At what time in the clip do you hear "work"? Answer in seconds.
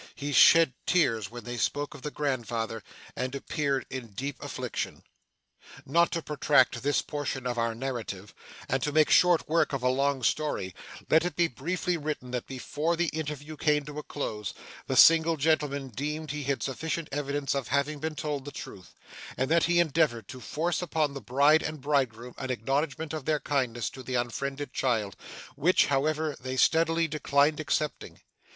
9.47-9.73